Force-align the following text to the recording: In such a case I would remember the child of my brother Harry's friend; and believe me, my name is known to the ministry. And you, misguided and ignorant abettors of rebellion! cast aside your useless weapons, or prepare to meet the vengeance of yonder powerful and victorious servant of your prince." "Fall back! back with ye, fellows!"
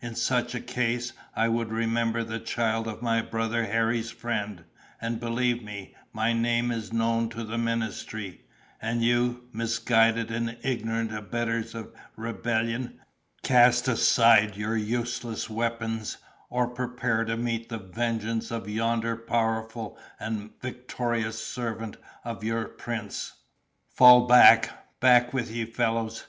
In 0.00 0.14
such 0.14 0.54
a 0.54 0.60
case 0.60 1.12
I 1.34 1.48
would 1.48 1.72
remember 1.72 2.22
the 2.22 2.38
child 2.38 2.86
of 2.86 3.02
my 3.02 3.20
brother 3.20 3.64
Harry's 3.64 4.08
friend; 4.12 4.62
and 5.00 5.18
believe 5.18 5.64
me, 5.64 5.96
my 6.12 6.32
name 6.32 6.70
is 6.70 6.92
known 6.92 7.28
to 7.30 7.42
the 7.42 7.58
ministry. 7.58 8.42
And 8.80 9.02
you, 9.02 9.48
misguided 9.52 10.30
and 10.30 10.56
ignorant 10.62 11.12
abettors 11.12 11.74
of 11.74 11.92
rebellion! 12.14 13.00
cast 13.42 13.88
aside 13.88 14.56
your 14.56 14.76
useless 14.76 15.50
weapons, 15.50 16.18
or 16.50 16.68
prepare 16.68 17.24
to 17.24 17.36
meet 17.36 17.68
the 17.68 17.78
vengeance 17.78 18.52
of 18.52 18.68
yonder 18.68 19.16
powerful 19.16 19.98
and 20.20 20.50
victorious 20.62 21.44
servant 21.44 21.96
of 22.24 22.44
your 22.44 22.66
prince." 22.66 23.32
"Fall 23.88 24.28
back! 24.28 25.00
back 25.00 25.32
with 25.32 25.50
ye, 25.50 25.64
fellows!" 25.64 26.26